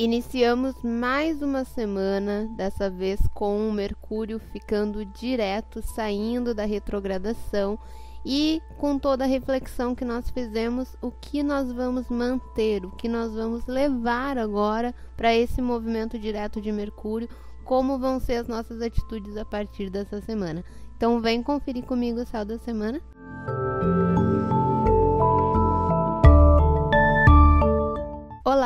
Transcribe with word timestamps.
Iniciamos 0.00 0.82
mais 0.82 1.42
uma 1.42 1.62
semana, 1.62 2.48
dessa 2.56 2.88
vez 2.88 3.20
com 3.34 3.68
o 3.68 3.70
Mercúrio 3.70 4.38
ficando 4.38 5.04
direto, 5.04 5.82
saindo 5.82 6.54
da 6.54 6.64
retrogradação 6.64 7.78
e 8.24 8.62
com 8.78 8.98
toda 8.98 9.24
a 9.24 9.26
reflexão 9.26 9.94
que 9.94 10.02
nós 10.02 10.30
fizemos, 10.30 10.96
o 11.02 11.10
que 11.10 11.42
nós 11.42 11.70
vamos 11.70 12.08
manter, 12.08 12.82
o 12.82 12.90
que 12.92 13.10
nós 13.10 13.34
vamos 13.34 13.66
levar 13.66 14.38
agora 14.38 14.94
para 15.18 15.36
esse 15.36 15.60
movimento 15.60 16.18
direto 16.18 16.62
de 16.62 16.72
Mercúrio, 16.72 17.28
como 17.62 17.98
vão 17.98 18.18
ser 18.18 18.36
as 18.36 18.48
nossas 18.48 18.80
atitudes 18.80 19.36
a 19.36 19.44
partir 19.44 19.90
dessa 19.90 20.18
semana. 20.22 20.64
Então 20.96 21.20
vem 21.20 21.42
conferir 21.42 21.84
comigo 21.84 22.22
o 22.22 22.26
céu 22.26 22.46
da 22.46 22.58
semana. 22.58 23.02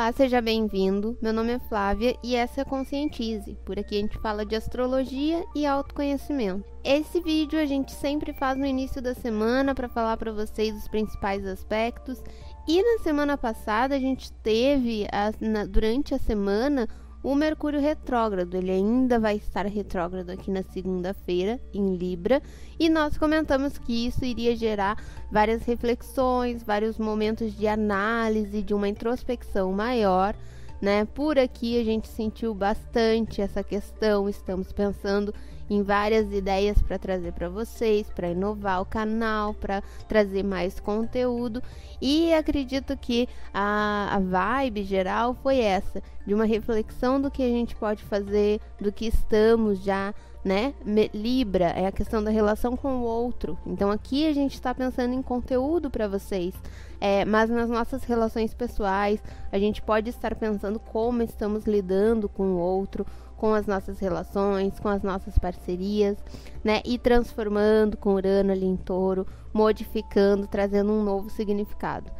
Olá, 0.05 0.13
seja 0.13 0.39
bem-vindo. 0.39 1.17
Meu 1.19 1.33
nome 1.33 1.53
é 1.53 1.57
Flávia 1.57 2.15
e 2.23 2.35
essa 2.35 2.61
é 2.61 2.63
Conscientize. 2.63 3.57
Por 3.65 3.79
aqui 3.79 3.97
a 3.97 4.01
gente 4.01 4.19
fala 4.19 4.45
de 4.45 4.55
astrologia 4.55 5.43
e 5.55 5.65
autoconhecimento. 5.65 6.63
Esse 6.83 7.19
vídeo 7.19 7.59
a 7.59 7.65
gente 7.65 7.91
sempre 7.91 8.31
faz 8.31 8.55
no 8.55 8.67
início 8.67 9.01
da 9.01 9.15
semana 9.15 9.73
para 9.73 9.89
falar 9.89 10.15
para 10.17 10.31
vocês 10.31 10.75
os 10.77 10.87
principais 10.87 11.43
aspectos. 11.43 12.21
E 12.67 12.83
na 12.83 13.01
semana 13.01 13.35
passada 13.35 13.95
a 13.95 13.99
gente 13.99 14.31
teve, 14.31 15.07
a, 15.11 15.31
na, 15.41 15.65
durante 15.65 16.13
a 16.13 16.19
semana, 16.19 16.87
o 17.25 17.33
Mercúrio 17.33 17.81
retrógrado, 17.81 18.53
ele 18.53 18.69
ainda 18.69 19.19
vai 19.19 19.37
estar 19.37 19.65
retrógrado 19.65 20.29
aqui 20.29 20.51
na 20.51 20.61
segunda-feira, 20.61 21.59
em 21.73 21.95
Libra, 21.95 22.39
e 22.79 22.87
nós 22.87 23.17
comentamos 23.17 23.79
que 23.79 24.05
isso 24.05 24.23
iria 24.23 24.55
gerar 24.55 25.03
várias 25.31 25.63
reflexões, 25.63 26.61
vários 26.61 26.99
momentos 26.99 27.57
de 27.57 27.67
análise, 27.67 28.61
de 28.61 28.75
uma 28.75 28.87
introspecção 28.87 29.71
maior. 29.71 30.35
Né? 30.79 31.03
Por 31.03 31.39
aqui 31.39 31.81
a 31.81 31.83
gente 31.83 32.07
sentiu 32.07 32.53
bastante 32.53 33.41
essa 33.41 33.63
questão, 33.63 34.29
estamos 34.29 34.71
pensando 34.71 35.33
em 35.69 35.81
várias 35.81 36.31
ideias 36.31 36.81
para 36.81 36.97
trazer 36.97 37.33
para 37.33 37.49
vocês, 37.49 38.09
para 38.09 38.29
inovar 38.29 38.81
o 38.81 38.85
canal, 38.85 39.53
para 39.53 39.81
trazer 40.07 40.43
mais 40.43 40.79
conteúdo. 40.79 41.61
E 42.01 42.33
acredito 42.33 42.95
que 42.97 43.27
a, 43.53 44.15
a 44.15 44.19
vibe 44.19 44.83
geral 44.83 45.33
foi 45.33 45.59
essa, 45.59 46.01
de 46.25 46.33
uma 46.33 46.45
reflexão 46.45 47.21
do 47.21 47.31
que 47.31 47.43
a 47.43 47.49
gente 47.49 47.75
pode 47.75 48.03
fazer, 48.03 48.59
do 48.79 48.91
que 48.91 49.07
estamos 49.07 49.83
já 49.83 50.13
né? 50.45 50.75
Libra 51.11 51.65
é 51.69 51.87
a 51.87 51.91
questão 51.91 52.23
da 52.23 52.29
relação 52.29 52.77
com 52.77 52.97
o 52.97 53.01
outro. 53.01 53.57
Então 53.65 53.89
aqui 53.89 54.27
a 54.27 54.33
gente 54.33 54.53
está 54.53 54.75
pensando 54.75 55.15
em 55.15 55.21
conteúdo 55.23 55.89
para 55.89 56.07
vocês, 56.07 56.53
é, 57.01 57.25
mas 57.25 57.49
nas 57.49 57.67
nossas 57.67 58.03
relações 58.03 58.53
pessoais 58.53 59.19
a 59.51 59.57
gente 59.57 59.81
pode 59.81 60.11
estar 60.11 60.35
pensando 60.35 60.79
como 60.79 61.23
estamos 61.23 61.65
lidando 61.65 62.29
com 62.29 62.43
o 62.43 62.59
outro, 62.59 63.07
com 63.35 63.55
as 63.55 63.65
nossas 63.65 63.97
relações, 63.97 64.79
com 64.79 64.87
as 64.87 65.01
nossas 65.01 65.35
parcerias, 65.39 66.15
né? 66.63 66.79
E 66.85 66.99
transformando 66.99 67.97
com 67.97 68.13
Urano 68.13 68.51
ali 68.51 68.67
em 68.67 68.77
touro, 68.77 69.25
modificando, 69.51 70.45
trazendo 70.45 70.91
um 70.91 71.03
novo 71.03 71.27
significado. 71.31 72.11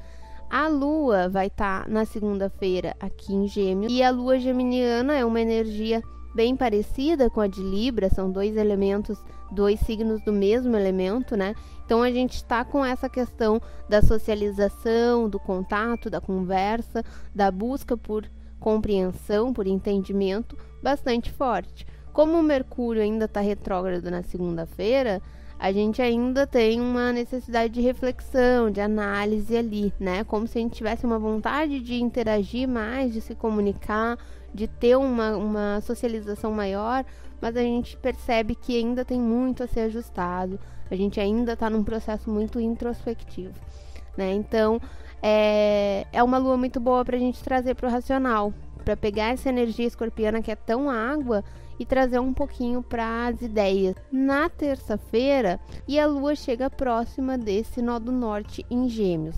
A 0.50 0.68
lua 0.68 1.30
vai 1.30 1.46
estar 1.48 1.84
tá 1.84 1.90
na 1.90 2.06
segunda-feira 2.06 2.96
aqui 3.00 3.36
em 3.36 3.48
Gêmeos 3.48 3.94
e 3.94 4.02
a 4.02 4.10
lua 4.10 4.40
geminiana 4.40 5.16
é 5.16 5.24
uma 5.24 5.40
energia 5.40 6.02
bem 6.36 6.56
parecida 6.56 7.30
com 7.30 7.40
a 7.40 7.48
de 7.48 7.64
Libra, 7.64 8.10
são 8.10 8.30
dois 8.30 8.58
elementos, 8.58 9.18
dois 9.50 9.80
signos 9.80 10.22
do 10.22 10.34
mesmo 10.34 10.76
elemento, 10.76 11.38
né? 11.38 11.56
Então 11.86 12.04
a 12.04 12.12
gente 12.12 12.34
está 12.34 12.66
com 12.66 12.84
essa 12.84 13.08
questão 13.08 13.62
da 13.88 14.02
socialização, 14.02 15.30
do 15.30 15.40
contato, 15.40 16.10
da 16.10 16.20
conversa, 16.20 17.04
da 17.34 17.50
busca 17.50 17.96
por 17.96 18.30
compreensão, 18.60 19.54
por 19.54 19.66
entendimento 19.66 20.58
bastante 20.84 21.32
forte. 21.32 21.88
Como 22.12 22.38
o 22.38 22.44
Mercúrio 22.44 23.02
ainda 23.02 23.26
está 23.26 23.40
retrógrado 23.40 24.12
na 24.12 24.22
segunda-feira, 24.22 25.22
a 25.58 25.72
gente 25.72 26.02
ainda 26.02 26.46
tem 26.46 26.82
uma 26.82 27.14
necessidade 27.14 27.74
de 27.74 27.82
reflexão, 27.82 28.70
de 28.70 28.82
análise 28.82 29.56
ali, 29.56 29.94
né? 30.00 30.24
Como 30.26 30.48
se 30.48 30.58
a 30.58 30.62
gente 30.62 30.76
tivesse 30.76 31.06
uma 31.06 31.18
vontade 31.18 31.80
de 31.80 31.96
interagir 31.96 32.68
mais, 32.68 33.14
de 33.14 33.22
se 33.22 33.36
comunicar, 33.36 34.18
de 34.56 34.68
ter 34.68 34.96
uma, 34.96 35.36
uma 35.36 35.82
socialização 35.82 36.52
maior, 36.52 37.04
mas 37.42 37.58
a 37.58 37.62
gente 37.62 37.98
percebe 37.98 38.56
que 38.56 38.78
ainda 38.78 39.04
tem 39.04 39.20
muito 39.20 39.62
a 39.62 39.68
ser 39.68 39.82
ajustado, 39.82 40.58
a 40.90 40.96
gente 40.96 41.20
ainda 41.20 41.54
está 41.54 41.70
num 41.70 41.84
processo 41.84 42.30
muito 42.30 42.60
introspectivo, 42.60 43.54
né? 44.18 44.34
Então, 44.34 44.80
é, 45.22 46.08
é 46.14 46.24
uma 46.24 46.38
lua 46.38 46.56
muito 46.56 46.80
boa 46.80 47.04
para 47.04 47.18
a 47.18 47.20
gente 47.20 47.44
trazer 47.44 47.76
para 47.76 47.90
o 47.90 47.92
racional, 47.92 48.54
para 48.84 48.96
pegar 48.96 49.34
essa 49.34 49.50
energia 49.50 49.86
escorpiana 49.86 50.42
que 50.42 50.52
é 50.52 50.56
tão 50.56 50.90
água 50.90 51.44
e 51.78 51.86
trazer 51.86 52.20
um 52.20 52.34
pouquinho 52.34 52.82
para 52.82 53.28
as 53.28 53.42
ideias. 53.42 53.96
Na 54.10 54.48
terça-feira, 54.48 55.60
e 55.86 56.00
a 56.00 56.08
lua 56.08 56.34
chega 56.34 56.70
próxima 56.70 57.38
desse 57.38 57.82
nó 57.82 58.00
do 58.00 58.12
norte 58.12 58.66
em 58.70 58.88
Gêmeos. 58.88 59.36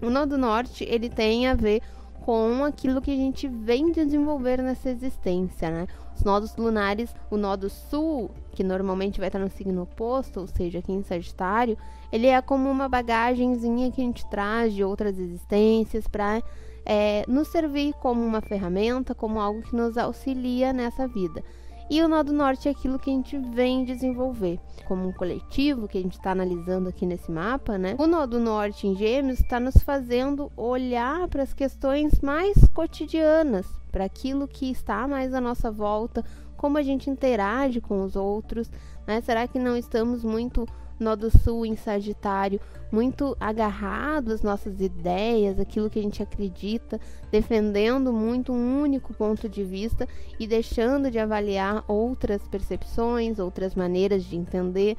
O 0.00 0.10
nó 0.10 0.24
do 0.26 0.38
norte, 0.38 0.84
ele 0.84 1.08
tem 1.08 1.48
a 1.48 1.54
ver 1.54 1.82
com 2.26 2.64
aquilo 2.64 3.00
que 3.00 3.12
a 3.12 3.16
gente 3.16 3.46
vem 3.46 3.92
desenvolver 3.92 4.60
nessa 4.60 4.90
existência, 4.90 5.70
né? 5.70 5.86
Os 6.12 6.24
nodos 6.24 6.56
lunares, 6.56 7.14
o 7.30 7.36
nó 7.36 7.54
do 7.54 7.70
sul, 7.70 8.32
que 8.50 8.64
normalmente 8.64 9.20
vai 9.20 9.28
estar 9.28 9.38
no 9.38 9.48
signo 9.48 9.82
oposto, 9.82 10.40
ou 10.40 10.48
seja, 10.48 10.80
aqui 10.80 10.92
em 10.92 11.04
Sagitário, 11.04 11.78
ele 12.10 12.26
é 12.26 12.42
como 12.42 12.68
uma 12.68 12.88
bagagenzinha 12.88 13.92
que 13.92 14.00
a 14.00 14.04
gente 14.04 14.28
traz 14.28 14.74
de 14.74 14.82
outras 14.82 15.16
existências 15.20 16.08
para 16.08 16.42
é, 16.84 17.22
nos 17.28 17.46
servir 17.46 17.94
como 18.02 18.26
uma 18.26 18.40
ferramenta, 18.40 19.14
como 19.14 19.38
algo 19.38 19.62
que 19.62 19.76
nos 19.76 19.96
auxilia 19.96 20.72
nessa 20.72 21.06
vida. 21.06 21.44
E 21.88 22.02
o 22.02 22.08
nó 22.08 22.22
do 22.22 22.32
norte 22.32 22.66
é 22.66 22.72
aquilo 22.72 22.98
que 22.98 23.08
a 23.08 23.12
gente 23.12 23.38
vem 23.38 23.84
desenvolver, 23.84 24.58
como 24.88 25.06
um 25.08 25.12
coletivo 25.12 25.86
que 25.86 25.96
a 25.96 26.02
gente 26.02 26.14
está 26.18 26.32
analisando 26.32 26.88
aqui 26.88 27.06
nesse 27.06 27.30
mapa, 27.30 27.78
né? 27.78 27.94
O 27.96 28.08
nó 28.08 28.26
do 28.26 28.40
norte 28.40 28.88
em 28.88 28.96
Gêmeos 28.96 29.38
está 29.38 29.60
nos 29.60 29.76
fazendo 29.76 30.50
olhar 30.56 31.28
para 31.28 31.44
as 31.44 31.54
questões 31.54 32.20
mais 32.20 32.56
cotidianas, 32.74 33.66
para 33.92 34.04
aquilo 34.04 34.48
que 34.48 34.68
está 34.68 35.06
mais 35.06 35.32
à 35.32 35.40
nossa 35.40 35.70
volta, 35.70 36.24
como 36.56 36.78
a 36.78 36.82
gente 36.82 37.10
interage 37.10 37.80
com 37.80 38.02
os 38.02 38.16
outros, 38.16 38.70
né? 39.06 39.20
Será 39.20 39.46
que 39.46 39.58
não 39.58 39.76
estamos 39.76 40.24
muito 40.24 40.66
nó 40.98 41.14
do 41.14 41.30
sul 41.30 41.66
em 41.66 41.76
Sagitário, 41.76 42.60
muito 42.90 43.36
agarrado 43.38 44.32
às 44.32 44.42
nossas 44.42 44.80
ideias, 44.80 45.58
aquilo 45.58 45.90
que 45.90 45.98
a 45.98 46.02
gente 46.02 46.22
acredita, 46.22 47.00
defendendo 47.30 48.12
muito 48.12 48.52
um 48.52 48.80
único 48.80 49.12
ponto 49.12 49.48
de 49.48 49.62
vista 49.62 50.08
e 50.38 50.46
deixando 50.46 51.10
de 51.10 51.18
avaliar 51.18 51.84
outras 51.86 52.46
percepções, 52.48 53.38
outras 53.38 53.74
maneiras 53.74 54.24
de 54.24 54.36
entender. 54.36 54.96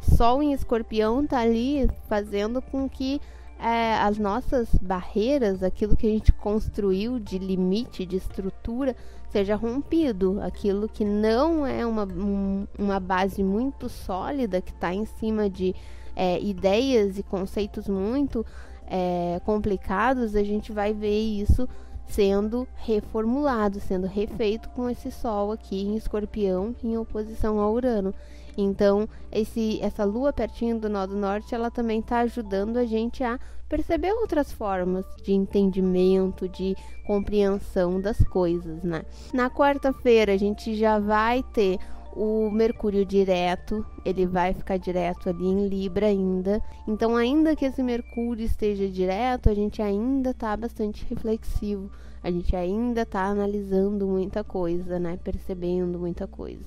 Sol 0.00 0.42
em 0.42 0.52
Escorpião 0.52 1.26
tá 1.26 1.40
ali 1.40 1.88
fazendo 2.08 2.60
com 2.62 2.88
que 2.88 3.20
é, 3.58 3.94
as 3.96 4.18
nossas 4.18 4.68
barreiras, 4.80 5.62
aquilo 5.62 5.96
que 5.96 6.06
a 6.06 6.10
gente 6.10 6.32
construiu 6.32 7.18
de 7.18 7.38
limite, 7.38 8.06
de 8.06 8.16
estrutura, 8.16 8.94
seja 9.30 9.56
rompido. 9.56 10.40
Aquilo 10.40 10.88
que 10.88 11.04
não 11.04 11.66
é 11.66 11.84
uma, 11.84 12.04
um, 12.04 12.66
uma 12.78 13.00
base 13.00 13.42
muito 13.42 13.88
sólida, 13.88 14.60
que 14.60 14.70
está 14.70 14.94
em 14.94 15.04
cima 15.04 15.50
de 15.50 15.74
é, 16.14 16.40
ideias 16.40 17.18
e 17.18 17.22
conceitos 17.22 17.88
muito 17.88 18.46
é, 18.86 19.40
complicados, 19.44 20.34
a 20.34 20.42
gente 20.42 20.72
vai 20.72 20.92
ver 20.92 21.18
isso 21.18 21.68
sendo 22.08 22.66
reformulado, 22.76 23.80
sendo 23.80 24.06
refeito 24.06 24.68
com 24.70 24.88
esse 24.88 25.10
Sol 25.10 25.52
aqui 25.52 25.82
em 25.82 25.96
Escorpião 25.96 26.74
em 26.82 26.96
oposição 26.96 27.60
ao 27.60 27.72
Urano. 27.72 28.14
Então, 28.56 29.08
esse, 29.30 29.78
essa 29.80 30.04
lua 30.04 30.32
pertinho 30.32 30.80
do 30.80 30.88
nó 30.88 31.06
do 31.06 31.14
norte, 31.14 31.54
ela 31.54 31.70
também 31.70 32.00
está 32.00 32.20
ajudando 32.20 32.76
a 32.76 32.84
gente 32.84 33.22
a 33.22 33.38
perceber 33.68 34.12
outras 34.12 34.50
formas 34.50 35.04
de 35.22 35.32
entendimento, 35.32 36.48
de 36.48 36.74
compreensão 37.06 38.00
das 38.00 38.18
coisas, 38.24 38.82
né? 38.82 39.02
Na 39.32 39.48
quarta-feira, 39.48 40.32
a 40.32 40.36
gente 40.36 40.74
já 40.74 40.98
vai 40.98 41.44
ter 41.52 41.78
o 42.18 42.50
Mercúrio 42.50 43.06
direto, 43.06 43.86
ele 44.04 44.26
vai 44.26 44.52
ficar 44.52 44.76
direto 44.76 45.28
ali 45.28 45.46
em 45.46 45.68
Libra 45.68 46.06
ainda. 46.06 46.60
Então, 46.86 47.16
ainda 47.16 47.54
que 47.54 47.64
esse 47.64 47.80
Mercúrio 47.80 48.44
esteja 48.44 48.88
direto, 48.88 49.48
a 49.48 49.54
gente 49.54 49.80
ainda 49.80 50.30
está 50.30 50.56
bastante 50.56 51.06
reflexivo, 51.08 51.88
a 52.28 52.30
gente 52.30 52.54
ainda 52.54 53.02
está 53.02 53.24
analisando 53.24 54.06
muita 54.06 54.44
coisa, 54.44 54.98
né? 54.98 55.18
Percebendo 55.24 55.98
muita 55.98 56.26
coisa. 56.26 56.62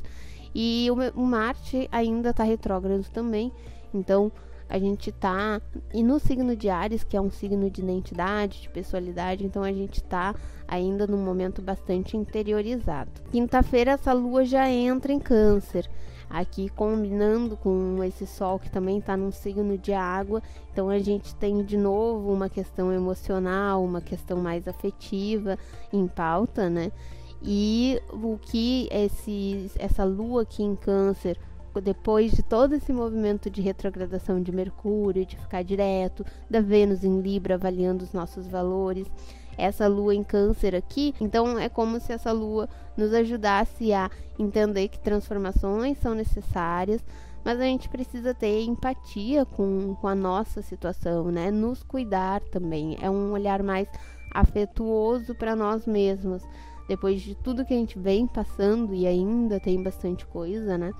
E 0.56 0.88
o, 1.16 1.22
Marte 1.22 1.88
ainda 1.92 2.32
está 2.32 2.44
retrógrado 2.44 3.08
também, 3.12 3.52
então 3.94 4.32
a 4.68 4.80
gente 4.80 5.12
tá 5.12 5.62
e 5.94 6.02
no 6.02 6.20
signo 6.20 6.56
de 6.56 6.68
Ares, 6.68 7.04
que 7.04 7.16
é 7.16 7.22
um 7.22 7.30
signo 7.30 7.70
de 7.70 7.82
identidade, 7.82 8.64
de 8.64 8.70
personalidade, 8.70 9.46
então 9.46 9.64
a 9.64 9.72
gente 9.72 10.04
tá 10.04 10.36
ainda 10.68 11.06
num 11.06 11.24
momento 11.24 11.62
bastante 11.62 12.18
interiorizado. 12.18 13.12
Quinta-feira 13.32 13.92
essa 13.92 14.14
lua 14.14 14.44
já 14.44 14.68
entra 14.68 15.14
em 15.14 15.20
Câncer 15.20 15.88
aqui 16.32 16.70
combinando 16.70 17.58
com 17.58 18.04
esse 18.04 18.26
sol 18.26 18.58
que 18.58 18.72
também 18.72 19.00
está 19.00 19.18
num 19.18 19.32
signo 19.32 19.78
de 19.78 19.94
água, 19.94 20.42
então 20.72 20.90
a 20.90 21.00
gente 21.00 21.36
tem 21.36 21.64
de 21.64 21.78
novo 21.78 22.32
uma 22.32 22.50
questão 22.50 22.92
emocional, 22.94 23.84
uma 23.84 24.02
questão 24.02 24.38
mais 24.38 24.68
afetiva 24.68 25.58
em 25.92 26.08
pauta, 26.08 26.70
né? 26.70 26.92
E 27.44 28.02
o 28.12 28.38
que 28.38 28.88
esse, 28.92 29.72
essa 29.78 30.04
lua 30.04 30.44
aqui 30.44 30.64
em 30.64 30.76
Câncer 30.76 31.38
depois 31.80 32.34
de 32.34 32.44
todo 32.44 32.74
esse 32.74 32.92
movimento 32.92 33.50
de 33.50 33.62
retrogradação 33.62 34.42
de 34.42 34.52
Mercúrio, 34.52 35.26
de 35.26 35.38
ficar 35.38 35.64
direto, 35.64 36.26
da 36.50 36.60
Vênus 36.60 37.04
em 37.04 37.22
Libra 37.22 37.56
avaliando 37.56 38.04
os 38.04 38.12
nossos 38.12 38.46
valores, 38.48 39.08
essa 39.62 39.88
lua 39.88 40.16
em 40.16 40.24
Câncer 40.24 40.74
aqui, 40.76 41.14
então 41.22 41.60
é 41.60 41.70
como 41.70 42.00
se 42.00 42.12
essa 42.12 42.32
lua 42.32 42.68
nos 42.98 43.14
ajudasse 43.14 43.94
a 43.94 44.10
entender 44.40 44.88
que 44.88 45.00
transformações 45.00 46.00
são 46.00 46.16
necessárias, 46.16 47.02
mas 47.46 47.60
a 47.60 47.64
gente 47.64 47.88
precisa 47.88 48.34
ter 48.34 48.64
empatia 48.64 49.46
com, 49.46 49.96
com 49.96 50.08
a 50.08 50.16
nossa 50.16 50.62
situação, 50.62 51.32
né? 51.32 51.52
Nos 51.52 51.84
cuidar 51.84 52.42
também. 52.52 52.98
É 53.02 53.10
um 53.10 53.32
olhar 53.32 53.62
mais 53.62 53.88
afetuoso 54.32 55.36
para 55.36 55.56
nós 55.56 55.86
mesmos. 55.86 56.44
Depois 56.88 57.22
de 57.22 57.36
tudo 57.36 57.66
que 57.66 57.74
a 57.74 57.78
gente 57.78 57.98
vem 57.98 58.28
passando, 58.28 58.94
e 58.94 59.08
ainda 59.08 59.60
tem 59.60 59.82
bastante 59.82 60.26
coisa, 60.26 60.78
né? 60.78 60.92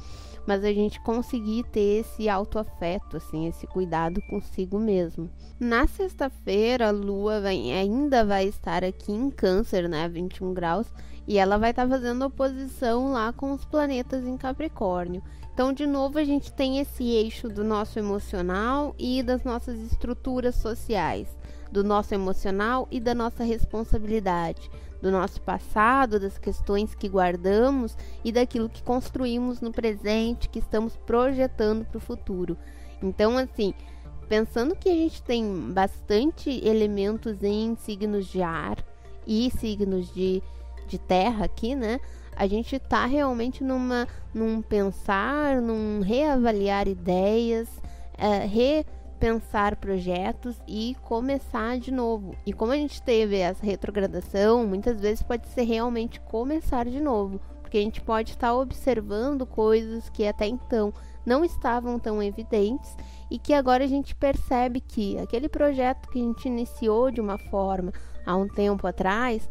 Mas 0.46 0.64
a 0.64 0.74
gente 0.74 1.00
conseguir 1.02 1.64
ter 1.72 2.02
esse 2.02 2.28
autoafeto, 2.28 3.18
assim, 3.18 3.48
esse 3.48 3.68
cuidado 3.68 4.22
consigo 4.30 4.80
mesmo. 4.80 5.30
Na 5.60 5.88
sexta-feira, 5.88 6.90
a 6.90 6.92
lua 6.92 7.42
vai, 7.42 7.72
ainda 7.72 8.26
vai 8.26 8.46
estar 8.46 8.84
aqui 8.84 9.12
em 9.12 9.30
Câncer, 9.30 9.88
né, 9.88 10.08
21 10.10 10.54
graus, 10.54 10.88
e 11.28 11.38
ela 11.38 11.58
vai 11.58 11.70
estar 11.70 11.84
tá 11.84 11.90
fazendo 11.90 12.26
oposição 12.26 13.12
lá 13.12 13.32
com 13.32 13.54
os 13.54 13.64
planetas 13.66 14.26
em 14.26 14.38
Capricórnio. 14.38 15.22
Então, 15.54 15.72
de 15.72 15.86
novo, 15.86 16.18
a 16.18 16.24
gente 16.24 16.52
tem 16.54 16.80
esse 16.80 17.04
eixo 17.04 17.48
do 17.48 17.64
nosso 17.64 18.00
emocional 18.00 18.96
e 18.98 19.22
das 19.22 19.44
nossas 19.44 19.80
estruturas 19.80 20.56
sociais, 20.56 21.28
do 21.72 21.84
nosso 21.84 22.14
emocional 22.14 22.88
e 22.90 23.00
da 23.00 23.14
nossa 23.14 23.44
responsabilidade 23.44 24.70
do 25.02 25.12
nosso 25.12 25.42
passado, 25.42 26.20
das 26.20 26.38
questões 26.38 26.94
que 26.94 27.10
guardamos 27.10 27.98
e 28.24 28.32
daquilo 28.32 28.70
que 28.70 28.84
construímos 28.84 29.60
no 29.60 29.72
presente, 29.72 30.50
que 30.50 30.60
estamos 30.60 30.96
projetando 30.96 31.86
para 31.86 31.98
o 31.98 32.02
futuro. 32.02 32.58
Então, 33.02 33.38
assim, 33.38 33.74
pensando 34.30 34.76
que 34.76 34.90
a 34.90 34.94
gente 34.94 35.22
tem 35.24 35.72
bastante 35.72 36.50
elementos 36.66 37.44
em 37.44 37.76
signos 37.76 38.28
de 38.28 38.42
ar 38.42 38.78
e 39.26 39.52
signos 39.52 40.14
de, 40.14 40.42
de 40.88 40.98
terra 40.98 41.46
aqui, 41.46 41.76
né? 41.76 42.00
A 42.36 42.48
gente 42.48 42.76
está 42.76 43.06
realmente 43.06 43.64
numa, 43.64 44.08
num 44.34 44.62
pensar, 44.62 45.62
num 45.62 46.02
reavaliar 46.02 46.88
ideias, 46.88 47.68
é, 48.18 48.46
re 48.46 48.86
pensar 49.22 49.76
projetos 49.76 50.60
e 50.68 50.98
começar 51.04 51.78
de 51.78 51.92
novo. 51.92 52.36
E 52.44 52.52
como 52.52 52.72
a 52.72 52.76
gente 52.76 53.04
teve 53.04 53.38
essa 53.38 53.64
retrogradação, 53.64 54.66
muitas 54.66 55.00
vezes 55.00 55.22
pode 55.22 55.48
ser 55.50 55.62
realmente 55.62 56.20
começar 56.22 56.86
de 56.86 57.00
novo, 57.00 57.40
porque 57.62 57.78
a 57.78 57.82
gente 57.82 58.02
pode 58.02 58.32
estar 58.32 58.52
observando 58.56 59.46
coisas 59.46 60.10
que 60.10 60.26
até 60.26 60.48
então 60.48 60.92
não 61.24 61.46
estavam 61.46 62.00
tão 62.00 62.22
evidentes 62.22 62.98
e 63.30 63.38
que 63.38 63.54
agora 63.54 63.84
a 63.84 63.88
gente 63.88 64.16
percebe 64.16 64.82
que 64.82 65.20
aquele 65.20 65.48
projeto 65.48 66.10
que 66.10 66.20
a 66.20 66.24
gente 66.24 66.48
iniciou 66.48 67.12
de 67.12 67.22
uma 67.22 67.38
forma 67.38 67.94
há 68.26 68.36
um 68.36 68.48
tempo 68.48 68.88
atrás, 68.88 69.48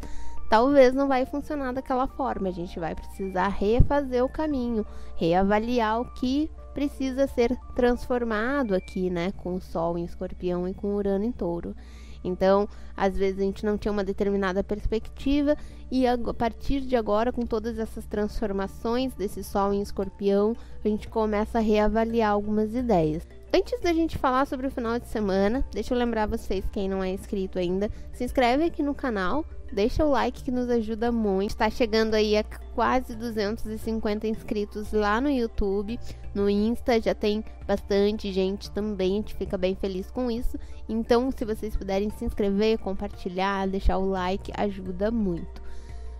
talvez 0.49 0.93
não 0.93 1.07
vai 1.07 1.25
funcionar 1.25 1.71
daquela 1.71 2.07
forma. 2.07 2.49
A 2.49 2.51
gente 2.51 2.77
vai 2.77 2.93
precisar 2.93 3.47
refazer 3.47 4.21
o 4.21 4.27
caminho, 4.27 4.85
reavaliar 5.15 6.01
o 6.01 6.13
que 6.15 6.51
precisa 6.73 7.27
ser 7.27 7.57
transformado 7.75 8.73
aqui, 8.73 9.09
né, 9.09 9.31
com 9.37 9.55
o 9.55 9.61
Sol 9.61 9.97
em 9.97 10.03
Escorpião 10.03 10.67
e 10.67 10.73
com 10.73 10.95
Urano 10.95 11.25
em 11.25 11.31
Touro. 11.31 11.75
Então, 12.23 12.67
às 12.95 13.17
vezes 13.17 13.39
a 13.39 13.43
gente 13.43 13.65
não 13.65 13.77
tinha 13.77 13.91
uma 13.91 14.03
determinada 14.03 14.63
perspectiva 14.63 15.57
e 15.89 16.05
a 16.05 16.17
partir 16.33 16.81
de 16.81 16.95
agora, 16.95 17.31
com 17.31 17.45
todas 17.45 17.79
essas 17.79 18.05
transformações 18.05 19.13
desse 19.13 19.43
Sol 19.43 19.73
em 19.73 19.81
Escorpião, 19.81 20.55
a 20.83 20.87
gente 20.87 21.07
começa 21.07 21.57
a 21.57 21.61
reavaliar 21.61 22.31
algumas 22.31 22.75
ideias. 22.75 23.27
Antes 23.53 23.81
da 23.81 23.91
gente 23.91 24.17
falar 24.17 24.45
sobre 24.45 24.67
o 24.67 24.71
final 24.71 24.97
de 24.99 25.07
semana, 25.07 25.65
deixa 25.73 25.93
eu 25.93 25.97
lembrar 25.97 26.27
vocês, 26.27 26.63
quem 26.71 26.87
não 26.87 27.03
é 27.03 27.09
inscrito 27.09 27.59
ainda, 27.59 27.89
se 28.13 28.23
inscreve 28.23 28.63
aqui 28.63 28.81
no 28.81 28.95
canal, 28.95 29.43
Deixa 29.71 30.03
o 30.03 30.09
like 30.09 30.43
que 30.43 30.51
nos 30.51 30.69
ajuda 30.69 31.11
muito. 31.11 31.51
Está 31.51 31.69
chegando 31.69 32.13
aí 32.13 32.35
a 32.35 32.43
quase 32.75 33.15
250 33.15 34.27
inscritos 34.27 34.91
lá 34.91 35.21
no 35.21 35.29
YouTube. 35.29 35.97
No 36.35 36.49
Insta 36.49 36.99
já 36.99 37.15
tem 37.15 37.43
bastante 37.65 38.31
gente 38.33 38.69
também. 38.71 39.13
A 39.13 39.15
gente 39.15 39.35
fica 39.35 39.57
bem 39.57 39.73
feliz 39.75 40.11
com 40.11 40.29
isso. 40.29 40.57
Então, 40.89 41.31
se 41.31 41.45
vocês 41.45 41.75
puderem 41.75 42.09
se 42.09 42.25
inscrever, 42.25 42.79
compartilhar, 42.79 43.67
deixar 43.67 43.97
o 43.97 44.09
like, 44.09 44.51
ajuda 44.57 45.09
muito. 45.09 45.61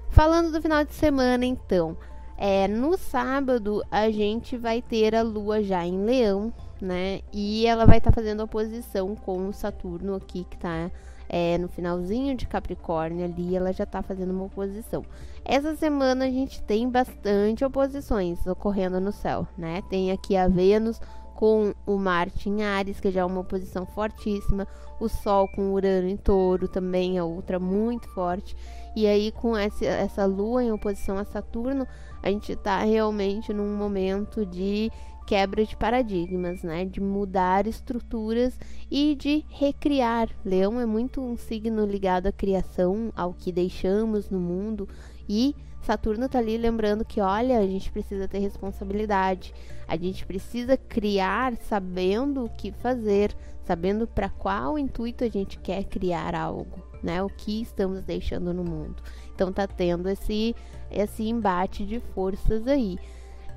Falando 0.09 0.51
do 0.51 0.61
final 0.61 0.85
de 0.85 0.93
semana, 0.93 1.45
então. 1.45 1.97
É, 2.37 2.67
no 2.67 2.97
sábado 2.97 3.83
a 3.91 4.09
gente 4.09 4.57
vai 4.57 4.81
ter 4.81 5.13
a 5.13 5.21
lua 5.21 5.61
já 5.61 5.85
em 5.85 6.03
leão, 6.03 6.51
né? 6.81 7.21
E 7.31 7.67
ela 7.67 7.85
vai 7.85 7.99
estar 7.99 8.09
tá 8.09 8.15
fazendo 8.15 8.41
oposição 8.41 9.15
com 9.15 9.47
o 9.47 9.53
Saturno 9.53 10.15
aqui, 10.15 10.45
que 10.49 10.57
tá 10.57 10.89
é, 11.33 11.57
no 11.57 11.69
finalzinho 11.69 12.35
de 12.35 12.45
Capricórnio 12.45 13.23
ali, 13.23 13.55
ela 13.55 13.71
já 13.71 13.85
está 13.85 14.03
fazendo 14.03 14.31
uma 14.31 14.43
oposição. 14.43 15.01
Essa 15.45 15.73
semana 15.77 16.25
a 16.25 16.29
gente 16.29 16.61
tem 16.61 16.89
bastante 16.89 17.63
oposições 17.63 18.45
ocorrendo 18.45 18.99
no 18.99 19.13
céu, 19.13 19.47
né? 19.57 19.81
Tem 19.89 20.11
aqui 20.11 20.35
a 20.35 20.49
Vênus 20.49 20.99
com 21.33 21.73
o 21.87 21.97
Marte 21.97 22.49
em 22.49 22.63
Ares, 22.63 22.99
que 22.99 23.09
já 23.09 23.21
é 23.21 23.25
uma 23.25 23.39
oposição 23.39 23.85
fortíssima, 23.85 24.67
o 24.99 25.07
Sol 25.07 25.47
com 25.55 25.71
Urano 25.71 26.09
em 26.09 26.17
Touro 26.17 26.67
também 26.67 27.17
é 27.17 27.23
outra 27.23 27.57
muito 27.57 28.09
forte. 28.09 28.53
E 28.93 29.07
aí 29.07 29.31
com 29.31 29.55
essa, 29.55 29.85
essa 29.85 30.25
Lua 30.25 30.61
em 30.61 30.71
oposição 30.73 31.17
a 31.17 31.23
Saturno, 31.23 31.87
a 32.21 32.29
gente 32.29 32.51
está 32.51 32.79
realmente 32.79 33.53
num 33.53 33.73
momento 33.75 34.45
de 34.45 34.91
quebra 35.31 35.63
de 35.63 35.77
paradigmas, 35.77 36.61
né? 36.61 36.83
De 36.83 36.99
mudar 36.99 37.65
estruturas 37.65 38.59
e 38.91 39.15
de 39.15 39.45
recriar. 39.47 40.27
Leão 40.43 40.77
é 40.77 40.85
muito 40.85 41.21
um 41.21 41.37
signo 41.37 41.85
ligado 41.85 42.27
à 42.27 42.33
criação, 42.33 43.13
ao 43.15 43.33
que 43.33 43.49
deixamos 43.49 44.29
no 44.29 44.41
mundo 44.41 44.89
e 45.29 45.55
Saturno 45.83 46.27
tá 46.27 46.37
ali 46.37 46.57
lembrando 46.57 47.05
que, 47.05 47.21
olha, 47.21 47.59
a 47.59 47.65
gente 47.65 47.89
precisa 47.93 48.27
ter 48.27 48.39
responsabilidade. 48.39 49.53
A 49.87 49.95
gente 49.95 50.25
precisa 50.25 50.75
criar 50.75 51.55
sabendo 51.61 52.43
o 52.43 52.49
que 52.49 52.73
fazer, 52.73 53.33
sabendo 53.63 54.05
para 54.05 54.27
qual 54.27 54.77
intuito 54.77 55.23
a 55.23 55.29
gente 55.29 55.57
quer 55.59 55.85
criar 55.85 56.35
algo, 56.35 56.83
né? 57.01 57.23
O 57.23 57.29
que 57.29 57.61
estamos 57.61 58.03
deixando 58.03 58.53
no 58.53 58.65
mundo. 58.65 59.01
Então 59.33 59.49
tá 59.53 59.65
tendo 59.65 60.09
esse 60.09 60.53
esse 60.91 61.23
embate 61.23 61.85
de 61.85 62.01
forças 62.13 62.67
aí. 62.67 62.97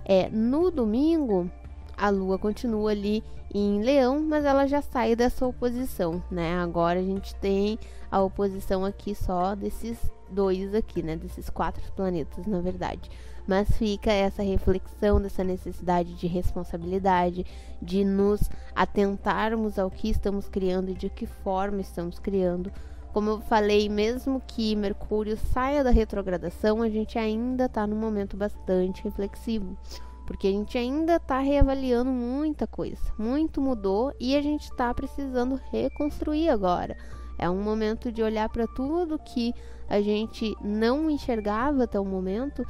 É, 0.04 0.28
no 0.28 0.70
domingo, 0.70 1.50
a 1.96 2.10
lua 2.10 2.38
continua 2.38 2.90
ali 2.90 3.22
em 3.54 3.80
Leão, 3.82 4.20
mas 4.20 4.44
ela 4.44 4.66
já 4.66 4.82
sai 4.82 5.14
dessa 5.14 5.46
oposição, 5.46 6.22
né? 6.30 6.56
Agora 6.58 6.98
a 6.98 7.02
gente 7.02 7.34
tem 7.36 7.78
a 8.10 8.20
oposição 8.20 8.84
aqui 8.84 9.14
só 9.14 9.54
desses 9.54 9.98
dois 10.30 10.74
aqui, 10.74 11.02
né? 11.02 11.16
Desses 11.16 11.48
quatro 11.48 11.82
planetas, 11.92 12.46
na 12.46 12.60
verdade. 12.60 13.08
Mas 13.46 13.70
fica 13.76 14.10
essa 14.10 14.42
reflexão 14.42 15.20
dessa 15.20 15.44
necessidade 15.44 16.14
de 16.14 16.26
responsabilidade, 16.26 17.46
de 17.80 18.04
nos 18.04 18.50
atentarmos 18.74 19.78
ao 19.78 19.90
que 19.90 20.08
estamos 20.10 20.48
criando 20.48 20.90
e 20.90 20.94
de 20.94 21.08
que 21.08 21.26
forma 21.26 21.80
estamos 21.80 22.18
criando. 22.18 22.72
Como 23.12 23.30
eu 23.30 23.40
falei, 23.42 23.88
mesmo 23.88 24.42
que 24.44 24.74
Mercúrio 24.74 25.36
saia 25.36 25.84
da 25.84 25.90
retrogradação, 25.90 26.82
a 26.82 26.88
gente 26.88 27.16
ainda 27.16 27.66
está 27.66 27.86
num 27.86 27.96
momento 27.96 28.36
bastante 28.36 29.04
reflexivo 29.04 29.76
porque 30.26 30.48
a 30.48 30.50
gente 30.50 30.76
ainda 30.78 31.16
está 31.16 31.38
reavaliando 31.38 32.10
muita 32.10 32.66
coisa, 32.66 33.02
muito 33.18 33.60
mudou 33.60 34.12
e 34.18 34.36
a 34.36 34.42
gente 34.42 34.64
está 34.64 34.92
precisando 34.92 35.60
reconstruir 35.70 36.48
agora. 36.48 36.96
É 37.38 37.48
um 37.50 37.62
momento 37.62 38.12
de 38.12 38.22
olhar 38.22 38.48
para 38.48 38.66
tudo 38.66 39.18
que 39.18 39.52
a 39.88 40.00
gente 40.00 40.56
não 40.62 41.10
enxergava 41.10 41.84
até 41.84 41.98
o 41.98 42.04
momento 42.04 42.64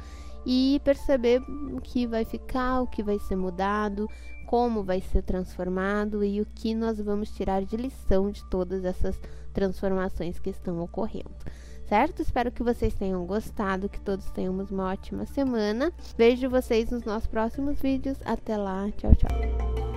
e 0.45 0.81
perceber 0.83 1.41
o 1.71 1.79
que 1.81 2.05
vai 2.05 2.25
ficar, 2.25 2.81
o 2.81 2.87
que 2.87 3.01
vai 3.01 3.17
ser 3.19 3.35
mudado, 3.35 4.07
como 4.47 4.83
vai 4.83 5.01
ser 5.01 5.23
transformado 5.23 6.23
e 6.23 6.41
o 6.41 6.45
que 6.45 6.75
nós 6.75 6.99
vamos 6.99 7.31
tirar 7.31 7.63
de 7.63 7.77
lição 7.77 8.29
de 8.29 8.43
todas 8.49 8.83
essas 8.83 9.19
transformações 9.53 10.39
que 10.39 10.49
estão 10.49 10.79
ocorrendo 10.81 11.33
certo? 11.87 12.21
Espero 12.21 12.51
que 12.51 12.63
vocês 12.63 12.93
tenham 12.93 13.25
gostado, 13.25 13.89
que 13.89 13.99
todos 13.99 14.29
tenhamos 14.31 14.71
uma 14.71 14.91
ótima 14.91 15.25
semana. 15.25 15.91
Vejo 16.17 16.49
vocês 16.49 16.89
nos 16.89 17.03
nossos 17.03 17.27
próximos 17.27 17.81
vídeos. 17.81 18.17
Até 18.25 18.57
lá, 18.57 18.89
tchau, 18.97 19.13
tchau. 19.15 19.94